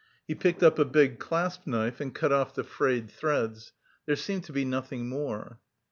[0.27, 3.71] He picked up a big claspknife and cut off the frayed threads.
[4.07, 5.59] There seemed to be nothing more.